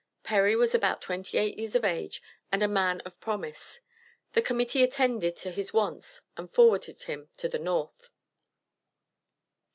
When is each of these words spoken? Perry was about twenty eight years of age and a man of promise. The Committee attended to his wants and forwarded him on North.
Perry 0.23 0.55
was 0.55 0.73
about 0.73 1.03
twenty 1.03 1.37
eight 1.37 1.59
years 1.59 1.75
of 1.75 1.85
age 1.85 2.23
and 2.51 2.63
a 2.63 2.67
man 2.67 3.01
of 3.01 3.19
promise. 3.19 3.81
The 4.33 4.41
Committee 4.41 4.81
attended 4.81 5.35
to 5.35 5.51
his 5.51 5.73
wants 5.73 6.21
and 6.35 6.51
forwarded 6.51 7.03
him 7.03 7.29
on 7.43 7.63
North. 7.63 8.09